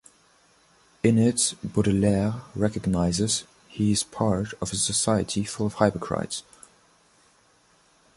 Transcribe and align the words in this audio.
In 1.03 1.19
it, 1.19 1.53
Baudelaire 1.63 2.41
recognizes 2.55 3.41
that 3.41 3.47
he 3.67 3.91
is 3.91 4.01
part 4.01 4.51
of 4.59 4.73
a 4.73 4.75
society 4.75 5.43
full 5.43 5.67
of 5.67 5.75
hypocrites. 5.75 6.41